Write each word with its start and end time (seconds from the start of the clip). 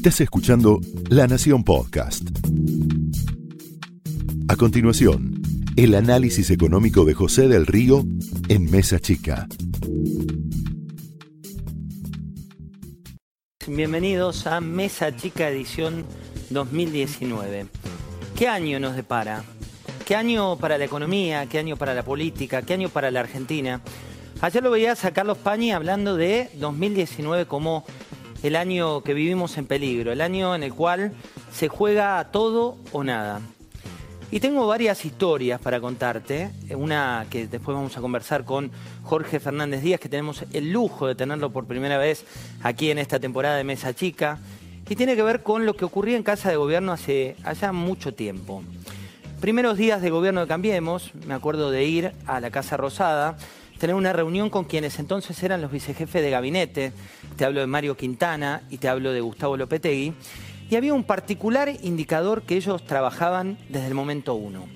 Estás 0.00 0.22
escuchando 0.22 0.80
La 1.10 1.26
Nación 1.26 1.62
Podcast. 1.62 2.22
A 4.48 4.56
continuación, 4.56 5.42
el 5.76 5.94
análisis 5.94 6.48
económico 6.48 7.04
de 7.04 7.12
José 7.12 7.48
del 7.48 7.66
Río 7.66 8.06
en 8.48 8.70
Mesa 8.70 8.98
Chica. 8.98 9.46
Bienvenidos 13.68 14.46
a 14.46 14.62
Mesa 14.62 15.14
Chica 15.14 15.50
edición 15.50 16.06
2019. 16.48 17.66
¿Qué 18.34 18.48
año 18.48 18.80
nos 18.80 18.96
depara? 18.96 19.44
¿Qué 20.06 20.16
año 20.16 20.56
para 20.56 20.78
la 20.78 20.86
economía? 20.86 21.44
¿Qué 21.44 21.58
año 21.58 21.76
para 21.76 21.92
la 21.92 22.04
política? 22.04 22.62
¿Qué 22.62 22.72
año 22.72 22.88
para 22.88 23.10
la 23.10 23.20
Argentina? 23.20 23.82
Ayer 24.40 24.62
lo 24.62 24.70
veías 24.70 25.04
a 25.04 25.12
Carlos 25.12 25.36
Pañi 25.36 25.72
hablando 25.72 26.16
de 26.16 26.48
2019 26.54 27.44
como 27.44 27.84
el 28.42 28.56
año 28.56 29.02
que 29.02 29.14
vivimos 29.14 29.56
en 29.58 29.66
peligro, 29.66 30.12
el 30.12 30.20
año 30.20 30.54
en 30.54 30.62
el 30.62 30.74
cual 30.74 31.12
se 31.52 31.68
juega 31.68 32.30
todo 32.30 32.76
o 32.92 33.04
nada. 33.04 33.40
Y 34.32 34.38
tengo 34.38 34.66
varias 34.66 35.04
historias 35.04 35.60
para 35.60 35.80
contarte, 35.80 36.50
una 36.76 37.26
que 37.30 37.48
después 37.48 37.74
vamos 37.74 37.96
a 37.96 38.00
conversar 38.00 38.44
con 38.44 38.70
Jorge 39.02 39.40
Fernández 39.40 39.82
Díaz, 39.82 39.98
que 39.98 40.08
tenemos 40.08 40.44
el 40.52 40.70
lujo 40.70 41.08
de 41.08 41.16
tenerlo 41.16 41.50
por 41.50 41.66
primera 41.66 41.98
vez 41.98 42.24
aquí 42.62 42.92
en 42.92 42.98
esta 42.98 43.18
temporada 43.18 43.56
de 43.56 43.64
Mesa 43.64 43.92
Chica, 43.92 44.38
y 44.88 44.94
tiene 44.94 45.16
que 45.16 45.22
ver 45.22 45.42
con 45.42 45.66
lo 45.66 45.74
que 45.74 45.84
ocurría 45.84 46.16
en 46.16 46.22
Casa 46.22 46.48
de 46.48 46.56
Gobierno 46.56 46.92
hace 46.92 47.36
allá 47.42 47.72
mucho 47.72 48.14
tiempo. 48.14 48.62
Primeros 49.40 49.78
días 49.78 50.02
de 50.02 50.10
gobierno 50.10 50.42
de 50.42 50.46
Cambiemos, 50.46 51.12
me 51.26 51.34
acuerdo 51.34 51.70
de 51.70 51.84
ir 51.84 52.12
a 52.26 52.40
la 52.40 52.50
Casa 52.50 52.76
Rosada, 52.76 53.36
tener 53.80 53.96
una 53.96 54.12
reunión 54.12 54.50
con 54.50 54.66
quienes 54.66 54.98
entonces 54.98 55.42
eran 55.42 55.62
los 55.62 55.72
vicejefes 55.72 56.22
de 56.22 56.28
gabinete, 56.28 56.92
te 57.36 57.46
hablo 57.46 57.60
de 57.60 57.66
Mario 57.66 57.96
Quintana 57.96 58.62
y 58.68 58.76
te 58.76 58.90
hablo 58.90 59.10
de 59.10 59.22
Gustavo 59.22 59.56
Lopetegui, 59.56 60.12
y 60.68 60.76
había 60.76 60.92
un 60.92 61.02
particular 61.02 61.70
indicador 61.82 62.42
que 62.42 62.56
ellos 62.56 62.84
trabajaban 62.84 63.56
desde 63.70 63.86
el 63.86 63.94
momento 63.94 64.34
uno. 64.34 64.68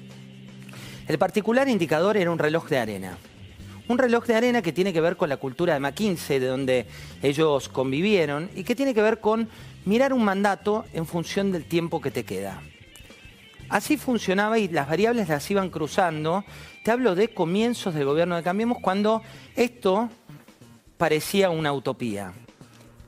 El 1.06 1.19
particular 1.19 1.69
indicador 1.69 2.16
era 2.16 2.30
un 2.30 2.38
reloj 2.38 2.66
de 2.70 2.78
arena. 2.78 3.19
Un 3.88 3.98
reloj 3.98 4.24
de 4.24 4.36
arena 4.36 4.62
que 4.62 4.72
tiene 4.72 4.94
que 4.94 5.02
ver 5.02 5.18
con 5.18 5.28
la 5.28 5.36
cultura 5.36 5.74
de 5.74 5.80
McKinsey, 5.80 6.39
de 6.39 6.46
donde 6.46 6.86
ellos 7.22 7.68
convivieron, 7.68 8.48
y 8.56 8.64
que 8.64 8.74
tiene 8.74 8.94
que 8.94 9.02
ver 9.02 9.20
con 9.20 9.50
mirar 9.84 10.14
un 10.14 10.24
mandato 10.24 10.86
en 10.94 11.05
función 11.05 11.52
del 11.52 11.66
tiempo 11.66 12.00
que 12.00 12.11
te 12.11 12.24
queda. 12.24 12.62
Así 13.68 13.96
funcionaba 13.96 14.58
y 14.58 14.68
las 14.68 14.88
variables 14.88 15.28
las 15.28 15.50
iban 15.50 15.70
cruzando. 15.70 16.44
Te 16.82 16.90
hablo 16.90 17.14
de 17.14 17.32
comienzos 17.32 17.94
del 17.94 18.04
gobierno 18.04 18.36
de 18.36 18.42
Cambiemos 18.42 18.78
cuando 18.80 19.22
esto 19.56 20.10
parecía 20.96 21.50
una 21.50 21.72
utopía. 21.72 22.32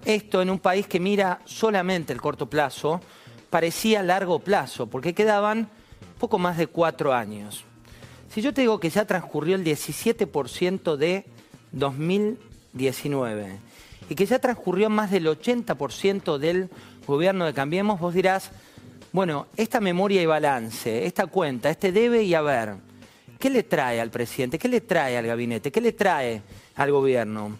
Esto 0.04 0.40
en 0.40 0.50
un 0.50 0.58
país 0.58 0.86
que 0.86 1.00
mira 1.00 1.40
solamente 1.44 2.12
el 2.12 2.20
corto 2.20 2.48
plazo 2.48 3.00
parecía 3.50 4.02
largo 4.02 4.38
plazo, 4.40 4.86
porque 4.86 5.14
quedaban 5.14 5.68
poco 6.18 6.38
más 6.38 6.56
de 6.56 6.66
cuatro 6.66 7.12
años. 7.12 7.64
Si 8.28 8.42
yo 8.42 8.52
te 8.52 8.60
digo 8.62 8.80
que 8.80 8.90
ya 8.90 9.06
transcurrió 9.06 9.56
el 9.56 9.64
17% 9.64 10.96
de 10.96 11.24
2019 11.72 13.58
y 14.08 14.14
que 14.14 14.26
ya 14.26 14.38
transcurrió 14.38 14.90
más 14.90 15.10
del 15.10 15.26
80% 15.26 16.38
del 16.38 16.70
gobierno 17.06 17.46
de 17.46 17.54
Cambiemos, 17.54 18.00
vos 18.00 18.14
dirás, 18.14 18.50
bueno, 19.16 19.46
esta 19.56 19.80
memoria 19.80 20.20
y 20.20 20.26
balance, 20.26 21.06
esta 21.06 21.26
cuenta, 21.26 21.70
este 21.70 21.90
debe 21.90 22.22
y 22.22 22.34
haber, 22.34 22.74
¿qué 23.38 23.48
le 23.48 23.62
trae 23.62 23.98
al 23.98 24.10
presidente? 24.10 24.58
¿Qué 24.58 24.68
le 24.68 24.82
trae 24.82 25.16
al 25.16 25.26
gabinete? 25.26 25.72
¿Qué 25.72 25.80
le 25.80 25.92
trae 25.92 26.42
al 26.74 26.92
gobierno? 26.92 27.58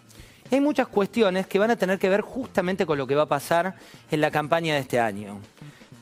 hay 0.51 0.61
muchas 0.61 0.87
cuestiones 0.87 1.47
que 1.47 1.57
van 1.57 1.71
a 1.71 1.75
tener 1.75 1.97
que 1.97 2.09
ver 2.09 2.21
justamente 2.21 2.85
con 2.85 2.99
lo 2.99 3.07
que 3.07 3.15
va 3.15 3.23
a 3.23 3.27
pasar 3.27 3.73
en 4.11 4.21
la 4.21 4.29
campaña 4.29 4.75
de 4.75 4.81
este 4.81 4.99
año. 4.99 5.39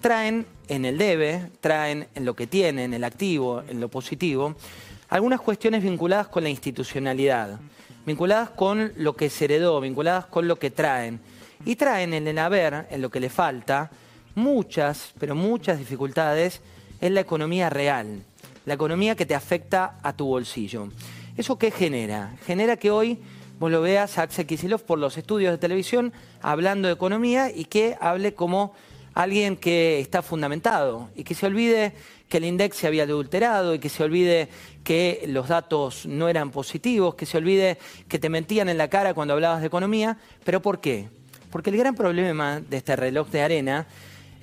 Traen 0.01 0.45
en 0.67 0.83
el 0.83 0.97
debe, 0.97 1.49
traen 1.61 2.09
en 2.15 2.25
lo 2.25 2.33
que 2.35 2.47
tienen, 2.47 2.87
en 2.87 2.93
el 2.95 3.05
activo, 3.05 3.63
en 3.69 3.79
lo 3.79 3.87
positivo, 3.87 4.57
algunas 5.07 5.39
cuestiones 5.39 5.81
vinculadas 5.81 6.27
con 6.27 6.43
la 6.43 6.49
institucionalidad, 6.49 7.61
vinculadas 8.05 8.49
con 8.49 8.91
lo 8.97 9.15
que 9.15 9.29
se 9.29 9.45
heredó, 9.45 9.79
vinculadas 9.79 10.25
con 10.25 10.49
lo 10.49 10.57
que 10.57 10.69
traen. 10.69 11.21
Y 11.63 11.77
traen 11.77 12.13
en 12.13 12.27
el 12.27 12.39
haber, 12.39 12.87
en 12.89 13.01
lo 13.01 13.09
que 13.09 13.21
le 13.21 13.29
falta, 13.29 13.89
muchas, 14.35 15.13
pero 15.19 15.33
muchas 15.33 15.79
dificultades 15.79 16.61
en 17.01 17.13
la 17.13 17.21
economía 17.21 17.69
real, 17.69 18.21
la 18.65 18.73
economía 18.73 19.15
que 19.15 19.25
te 19.25 19.35
afecta 19.35 19.97
a 20.03 20.13
tu 20.13 20.25
bolsillo. 20.27 20.89
¿Eso 21.37 21.57
qué 21.57 21.71
genera? 21.71 22.35
Genera 22.45 22.77
que 22.77 22.91
hoy 22.91 23.19
vos 23.59 23.71
lo 23.71 23.81
veas 23.81 24.17
a 24.17 24.23
Axel 24.23 24.45
Kicillof 24.45 24.83
por 24.83 24.99
los 24.99 25.17
estudios 25.17 25.51
de 25.51 25.57
televisión 25.57 26.13
hablando 26.41 26.87
de 26.87 26.93
economía 26.93 27.51
y 27.51 27.65
que 27.65 27.97
hable 27.99 28.33
como 28.33 28.73
alguien 29.13 29.55
que 29.55 29.99
está 29.99 30.21
fundamentado 30.21 31.09
y 31.15 31.23
que 31.23 31.35
se 31.35 31.45
olvide 31.45 31.93
que 32.27 32.37
el 32.37 32.45
index 32.45 32.77
se 32.77 32.87
había 32.87 33.03
adulterado 33.03 33.73
y 33.73 33.79
que 33.79 33.89
se 33.89 34.03
olvide 34.03 34.49
que 34.83 35.23
los 35.27 35.47
datos 35.47 36.05
no 36.05 36.27
eran 36.27 36.51
positivos, 36.51 37.15
que 37.15 37.25
se 37.25 37.37
olvide 37.37 37.77
que 38.07 38.19
te 38.19 38.29
mentían 38.29 38.67
en 38.67 38.77
la 38.77 38.89
cara 38.89 39.13
cuando 39.13 39.33
hablabas 39.33 39.61
de 39.61 39.67
economía. 39.67 40.17
¿Pero 40.43 40.61
por 40.61 40.81
qué? 40.81 41.07
Porque 41.49 41.69
el 41.69 41.77
gran 41.77 41.95
problema 41.95 42.59
de 42.59 42.77
este 42.77 42.95
reloj 42.95 43.29
de 43.29 43.41
arena 43.41 43.87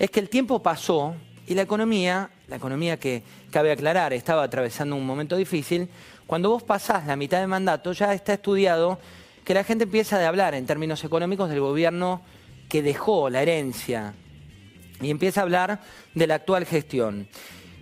es 0.02 0.10
que 0.10 0.18
el 0.18 0.28
tiempo 0.28 0.60
pasó 0.60 1.14
y 1.46 1.54
la 1.54 1.62
economía, 1.62 2.28
la 2.48 2.56
economía 2.56 2.98
que 2.98 3.22
cabe 3.52 3.70
aclarar 3.70 4.12
estaba 4.12 4.42
atravesando 4.42 4.96
un 4.96 5.06
momento 5.06 5.36
difícil, 5.36 5.88
cuando 6.26 6.50
vos 6.50 6.64
pasás 6.64 7.06
la 7.06 7.14
mitad 7.14 7.38
de 7.38 7.46
mandato 7.46 7.92
ya 7.92 8.12
está 8.12 8.32
estudiado 8.32 8.98
que 9.44 9.54
la 9.54 9.62
gente 9.62 9.84
empieza 9.84 10.18
a 10.18 10.26
hablar 10.26 10.56
en 10.56 10.66
términos 10.66 11.04
económicos 11.04 11.48
del 11.48 11.60
gobierno 11.60 12.20
que 12.68 12.82
dejó 12.82 13.30
la 13.30 13.42
herencia 13.42 14.14
y 15.00 15.08
empieza 15.08 15.38
a 15.38 15.44
hablar 15.44 15.80
de 16.14 16.26
la 16.26 16.34
actual 16.34 16.66
gestión. 16.66 17.28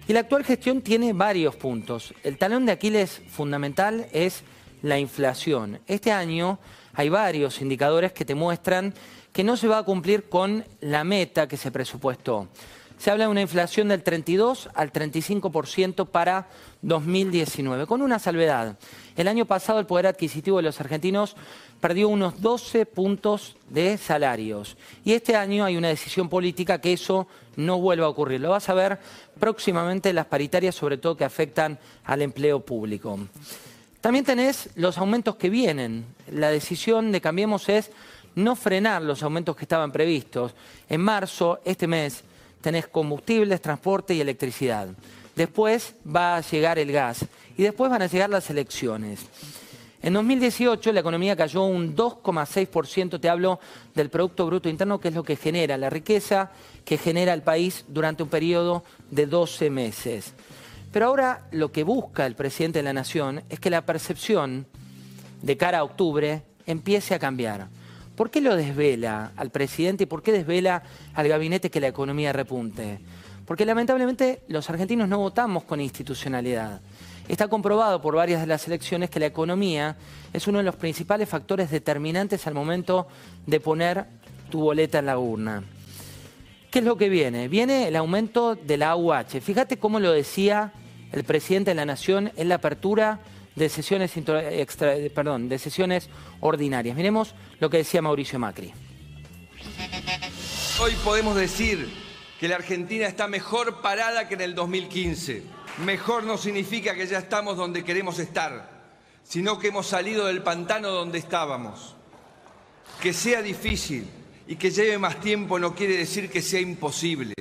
Y 0.06 0.12
la 0.12 0.20
actual 0.20 0.44
gestión 0.44 0.82
tiene 0.82 1.14
varios 1.14 1.56
puntos. 1.56 2.12
El 2.22 2.36
talón 2.36 2.66
de 2.66 2.72
Aquiles 2.72 3.22
fundamental 3.30 4.08
es 4.12 4.42
la 4.82 4.98
inflación. 4.98 5.80
Este 5.86 6.12
año 6.12 6.58
hay 6.92 7.08
varios 7.08 7.62
indicadores 7.62 8.12
que 8.12 8.26
te 8.26 8.34
muestran 8.34 8.92
que 9.32 9.44
no 9.44 9.56
se 9.56 9.68
va 9.68 9.78
a 9.78 9.82
cumplir 9.84 10.28
con 10.28 10.64
la 10.80 11.04
meta 11.04 11.48
que 11.48 11.56
se 11.56 11.70
presupuestó. 11.70 12.48
Se 12.98 13.10
habla 13.10 13.24
de 13.24 13.30
una 13.30 13.40
inflación 13.40 13.88
del 13.88 14.02
32 14.02 14.68
al 14.74 14.92
35% 14.92 16.06
para 16.06 16.48
2019, 16.82 17.86
con 17.86 18.02
una 18.02 18.18
salvedad. 18.18 18.76
El 19.16 19.26
año 19.26 19.46
pasado 19.46 19.80
el 19.80 19.86
poder 19.86 20.06
adquisitivo 20.06 20.58
de 20.58 20.64
los 20.64 20.80
argentinos 20.80 21.34
perdió 21.80 22.10
unos 22.10 22.42
12 22.42 22.84
puntos 22.84 23.56
de 23.70 23.96
salarios. 23.96 24.76
Y 25.02 25.14
este 25.14 25.34
año 25.34 25.64
hay 25.64 25.78
una 25.78 25.88
decisión 25.88 26.28
política 26.28 26.82
que 26.82 26.92
eso 26.92 27.26
no 27.56 27.80
vuelva 27.80 28.04
a 28.04 28.10
ocurrir. 28.10 28.42
Lo 28.42 28.50
vas 28.50 28.68
a 28.68 28.74
ver 28.74 28.98
próximamente 29.38 30.10
en 30.10 30.16
las 30.16 30.26
paritarias, 30.26 30.74
sobre 30.74 30.98
todo 30.98 31.16
que 31.16 31.24
afectan 31.24 31.78
al 32.04 32.20
empleo 32.20 32.60
público. 32.60 33.18
También 34.02 34.24
tenés 34.24 34.70
los 34.76 34.98
aumentos 34.98 35.36
que 35.36 35.50
vienen. 35.50 36.04
La 36.30 36.50
decisión 36.50 37.12
de 37.12 37.20
Cambiemos 37.20 37.68
es 37.68 37.90
no 38.34 38.56
frenar 38.56 39.02
los 39.02 39.22
aumentos 39.22 39.56
que 39.56 39.64
estaban 39.64 39.92
previstos. 39.92 40.54
En 40.88 41.00
marzo, 41.00 41.60
este 41.64 41.86
mes, 41.86 42.22
tenés 42.60 42.86
combustibles, 42.86 43.60
transporte 43.60 44.14
y 44.14 44.20
electricidad. 44.20 44.88
Después 45.34 45.94
va 46.04 46.36
a 46.36 46.40
llegar 46.40 46.78
el 46.78 46.92
gas 46.92 47.24
y 47.56 47.62
después 47.62 47.90
van 47.90 48.02
a 48.02 48.06
llegar 48.06 48.30
las 48.30 48.50
elecciones. 48.50 49.20
En 50.02 50.14
2018 50.14 50.92
la 50.92 51.00
economía 51.00 51.36
cayó 51.36 51.64
un 51.64 51.94
2,6%, 51.94 53.20
te 53.20 53.28
hablo 53.28 53.60
del 53.94 54.08
Producto 54.08 54.46
Bruto 54.46 54.68
Interno, 54.68 54.98
que 54.98 55.08
es 55.08 55.14
lo 55.14 55.22
que 55.22 55.36
genera 55.36 55.76
la 55.76 55.90
riqueza 55.90 56.50
que 56.86 56.96
genera 56.96 57.34
el 57.34 57.42
país 57.42 57.84
durante 57.86 58.22
un 58.22 58.30
periodo 58.30 58.82
de 59.10 59.26
12 59.26 59.68
meses. 59.68 60.32
Pero 60.90 61.06
ahora 61.06 61.46
lo 61.52 61.70
que 61.70 61.84
busca 61.84 62.24
el 62.26 62.34
presidente 62.34 62.78
de 62.78 62.82
la 62.82 62.92
Nación 62.94 63.42
es 63.50 63.60
que 63.60 63.70
la 63.70 63.84
percepción 63.84 64.66
de 65.42 65.56
cara 65.56 65.78
a 65.78 65.84
octubre 65.84 66.42
empiece 66.66 67.14
a 67.14 67.18
cambiar. 67.18 67.68
¿Por 68.16 68.30
qué 68.30 68.40
lo 68.40 68.56
desvela 68.56 69.32
al 69.36 69.50
presidente 69.50 70.04
y 70.04 70.06
por 70.06 70.22
qué 70.22 70.32
desvela 70.32 70.82
al 71.14 71.28
gabinete 71.28 71.70
que 71.70 71.80
la 71.80 71.88
economía 71.88 72.32
repunte? 72.32 73.00
Porque 73.46 73.64
lamentablemente 73.64 74.42
los 74.48 74.68
argentinos 74.70 75.08
no 75.08 75.18
votamos 75.18 75.64
con 75.64 75.80
institucionalidad. 75.80 76.80
Está 77.28 77.48
comprobado 77.48 78.00
por 78.02 78.16
varias 78.16 78.40
de 78.40 78.46
las 78.46 78.66
elecciones 78.66 79.08
que 79.08 79.20
la 79.20 79.26
economía 79.26 79.96
es 80.32 80.46
uno 80.48 80.58
de 80.58 80.64
los 80.64 80.76
principales 80.76 81.28
factores 81.28 81.70
determinantes 81.70 82.46
al 82.46 82.54
momento 82.54 83.06
de 83.46 83.60
poner 83.60 84.06
tu 84.50 84.60
boleta 84.60 84.98
en 84.98 85.06
la 85.06 85.18
urna. 85.18 85.62
¿Qué 86.70 86.80
es 86.80 86.84
lo 86.84 86.96
que 86.96 87.08
viene? 87.08 87.48
Viene 87.48 87.88
el 87.88 87.96
aumento 87.96 88.54
de 88.54 88.76
la 88.76 88.90
AUH. 88.90 89.40
Fíjate 89.40 89.78
cómo 89.78 89.98
lo 89.98 90.12
decía 90.12 90.72
el 91.12 91.24
presidente 91.24 91.72
de 91.72 91.74
la 91.74 91.84
Nación 91.84 92.30
en 92.36 92.48
la 92.48 92.56
apertura 92.56 93.20
de 93.60 93.68
sesiones, 93.68 94.12
de 94.14 95.58
sesiones 95.58 96.08
ordinarias. 96.40 96.96
Miremos 96.96 97.34
lo 97.60 97.70
que 97.70 97.76
decía 97.76 98.02
Mauricio 98.02 98.38
Macri. 98.38 98.72
Hoy 100.80 100.92
podemos 101.04 101.36
decir 101.36 101.88
que 102.40 102.48
la 102.48 102.56
Argentina 102.56 103.06
está 103.06 103.28
mejor 103.28 103.82
parada 103.82 104.26
que 104.26 104.34
en 104.34 104.40
el 104.40 104.54
2015. 104.54 105.42
Mejor 105.84 106.24
no 106.24 106.38
significa 106.38 106.94
que 106.94 107.06
ya 107.06 107.18
estamos 107.18 107.58
donde 107.58 107.84
queremos 107.84 108.18
estar, 108.18 108.80
sino 109.22 109.58
que 109.58 109.68
hemos 109.68 109.86
salido 109.86 110.26
del 110.26 110.42
pantano 110.42 110.88
donde 110.88 111.18
estábamos. 111.18 111.94
Que 113.02 113.12
sea 113.12 113.42
difícil 113.42 114.08
y 114.48 114.56
que 114.56 114.70
lleve 114.70 114.96
más 114.96 115.20
tiempo 115.20 115.58
no 115.58 115.74
quiere 115.74 115.98
decir 115.98 116.30
que 116.30 116.40
sea 116.40 116.60
imposible. 116.60 117.34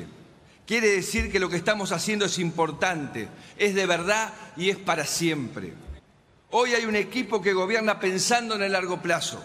Quiere 0.68 0.90
decir 0.90 1.32
que 1.32 1.40
lo 1.40 1.50
que 1.50 1.56
estamos 1.56 1.94
haciendo 1.94 2.26
es 2.26 2.38
importante, 2.38 3.30
es 3.58 3.74
de 3.74 3.86
verdad 3.86 4.34
y 4.58 4.70
es 4.70 4.78
para 4.78 5.06
siempre. 5.06 5.74
Hoy 6.52 6.74
hay 6.74 6.86
un 6.86 6.96
equipo 6.96 7.42
que 7.42 7.54
gobierna 7.54 8.00
pensando 8.00 8.56
en 8.56 8.64
el 8.64 8.72
largo 8.72 9.00
plazo, 9.00 9.44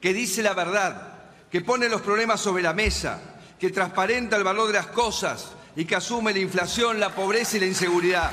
que 0.00 0.14
dice 0.14 0.42
la 0.42 0.54
verdad, 0.54 1.18
que 1.50 1.60
pone 1.60 1.88
los 1.88 2.00
problemas 2.00 2.40
sobre 2.40 2.62
la 2.62 2.72
mesa, 2.72 3.20
que 3.60 3.68
transparenta 3.70 4.36
el 4.36 4.44
valor 4.44 4.68
de 4.68 4.72
las 4.72 4.86
cosas 4.86 5.52
y 5.76 5.84
que 5.84 5.96
asume 5.96 6.32
la 6.32 6.38
inflación, 6.38 6.98
la 6.98 7.14
pobreza 7.14 7.58
y 7.58 7.60
la 7.60 7.66
inseguridad. 7.66 8.32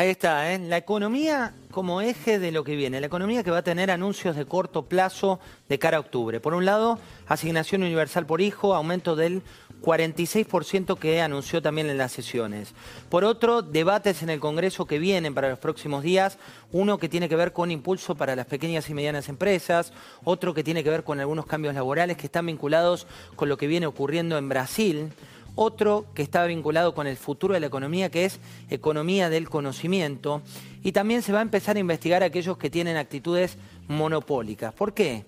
Ahí 0.00 0.08
está, 0.08 0.54
¿eh? 0.54 0.58
la 0.58 0.78
economía 0.78 1.52
como 1.70 2.00
eje 2.00 2.38
de 2.38 2.52
lo 2.52 2.64
que 2.64 2.74
viene, 2.74 3.02
la 3.02 3.06
economía 3.06 3.44
que 3.44 3.50
va 3.50 3.58
a 3.58 3.62
tener 3.62 3.90
anuncios 3.90 4.34
de 4.34 4.46
corto 4.46 4.86
plazo 4.86 5.40
de 5.68 5.78
cara 5.78 5.98
a 5.98 6.00
octubre. 6.00 6.40
Por 6.40 6.54
un 6.54 6.64
lado, 6.64 6.98
asignación 7.28 7.82
universal 7.82 8.24
por 8.24 8.40
hijo, 8.40 8.74
aumento 8.74 9.14
del 9.14 9.42
46% 9.82 10.98
que 10.98 11.20
anunció 11.20 11.60
también 11.60 11.90
en 11.90 11.98
las 11.98 12.12
sesiones. 12.12 12.72
Por 13.10 13.24
otro, 13.24 13.60
debates 13.60 14.22
en 14.22 14.30
el 14.30 14.40
Congreso 14.40 14.86
que 14.86 14.98
vienen 14.98 15.34
para 15.34 15.50
los 15.50 15.58
próximos 15.58 16.02
días, 16.02 16.38
uno 16.72 16.96
que 16.96 17.10
tiene 17.10 17.28
que 17.28 17.36
ver 17.36 17.52
con 17.52 17.70
impulso 17.70 18.14
para 18.14 18.34
las 18.34 18.46
pequeñas 18.46 18.88
y 18.88 18.94
medianas 18.94 19.28
empresas, 19.28 19.92
otro 20.24 20.54
que 20.54 20.64
tiene 20.64 20.82
que 20.82 20.88
ver 20.88 21.04
con 21.04 21.20
algunos 21.20 21.44
cambios 21.44 21.74
laborales 21.74 22.16
que 22.16 22.24
están 22.24 22.46
vinculados 22.46 23.06
con 23.36 23.50
lo 23.50 23.58
que 23.58 23.66
viene 23.66 23.84
ocurriendo 23.84 24.38
en 24.38 24.48
Brasil 24.48 25.12
otro 25.60 26.06
que 26.14 26.22
está 26.22 26.44
vinculado 26.46 26.94
con 26.94 27.06
el 27.06 27.18
futuro 27.18 27.52
de 27.52 27.60
la 27.60 27.66
economía, 27.66 28.10
que 28.10 28.24
es 28.24 28.40
economía 28.70 29.28
del 29.28 29.50
conocimiento, 29.50 30.40
y 30.82 30.92
también 30.92 31.20
se 31.20 31.32
va 31.32 31.40
a 31.40 31.42
empezar 31.42 31.76
a 31.76 31.80
investigar 31.80 32.22
a 32.22 32.26
aquellos 32.26 32.56
que 32.56 32.70
tienen 32.70 32.96
actitudes 32.96 33.58
monopólicas. 33.86 34.72
¿Por 34.72 34.94
qué? 34.94 35.26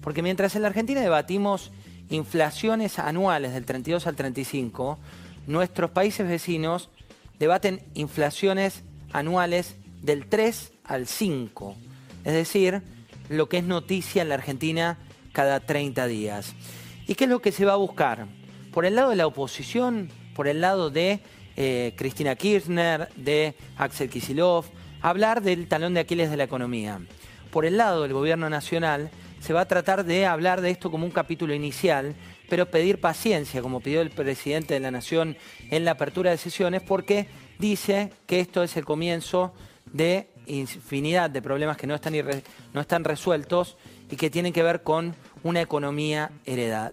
Porque 0.00 0.22
mientras 0.22 0.54
en 0.54 0.62
la 0.62 0.68
Argentina 0.68 1.00
debatimos 1.00 1.72
inflaciones 2.08 3.00
anuales 3.00 3.52
del 3.52 3.64
32 3.64 4.06
al 4.06 4.14
35, 4.14 4.98
nuestros 5.48 5.90
países 5.90 6.28
vecinos 6.28 6.88
debaten 7.40 7.82
inflaciones 7.94 8.84
anuales 9.12 9.74
del 10.02 10.26
3 10.26 10.72
al 10.84 11.08
5, 11.08 11.74
es 12.24 12.32
decir, 12.32 12.82
lo 13.28 13.48
que 13.48 13.58
es 13.58 13.64
noticia 13.64 14.22
en 14.22 14.28
la 14.28 14.36
Argentina 14.36 14.98
cada 15.32 15.58
30 15.58 16.06
días. 16.06 16.54
¿Y 17.08 17.16
qué 17.16 17.24
es 17.24 17.30
lo 17.30 17.42
que 17.42 17.50
se 17.50 17.64
va 17.64 17.72
a 17.72 17.76
buscar? 17.76 18.28
Por 18.74 18.84
el 18.84 18.96
lado 18.96 19.10
de 19.10 19.16
la 19.16 19.28
oposición, 19.28 20.10
por 20.34 20.48
el 20.48 20.60
lado 20.60 20.90
de 20.90 21.20
eh, 21.56 21.94
Cristina 21.96 22.34
Kirchner, 22.34 23.08
de 23.14 23.54
Axel 23.78 24.10
Kisilov, 24.10 24.64
hablar 25.00 25.42
del 25.42 25.68
talón 25.68 25.94
de 25.94 26.00
Aquiles 26.00 26.28
de 26.28 26.36
la 26.36 26.42
economía. 26.42 26.98
Por 27.52 27.66
el 27.66 27.76
lado 27.76 28.02
del 28.02 28.12
gobierno 28.12 28.50
nacional, 28.50 29.10
se 29.38 29.52
va 29.52 29.60
a 29.60 29.68
tratar 29.68 30.04
de 30.04 30.26
hablar 30.26 30.60
de 30.60 30.70
esto 30.70 30.90
como 30.90 31.06
un 31.06 31.12
capítulo 31.12 31.54
inicial, 31.54 32.16
pero 32.48 32.66
pedir 32.66 33.00
paciencia, 33.00 33.62
como 33.62 33.78
pidió 33.78 34.00
el 34.00 34.10
presidente 34.10 34.74
de 34.74 34.80
la 34.80 34.90
Nación 34.90 35.36
en 35.70 35.84
la 35.84 35.92
apertura 35.92 36.32
de 36.32 36.36
sesiones, 36.36 36.82
porque 36.82 37.28
dice 37.60 38.10
que 38.26 38.40
esto 38.40 38.64
es 38.64 38.76
el 38.76 38.84
comienzo 38.84 39.54
de 39.92 40.30
infinidad 40.48 41.30
de 41.30 41.42
problemas 41.42 41.76
que 41.76 41.86
no 41.86 41.94
están, 41.94 42.14
no 42.72 42.80
están 42.80 43.04
resueltos 43.04 43.76
y 44.10 44.16
que 44.16 44.30
tienen 44.30 44.52
que 44.52 44.64
ver 44.64 44.82
con 44.82 45.14
una 45.44 45.60
economía 45.60 46.32
heredada. 46.44 46.92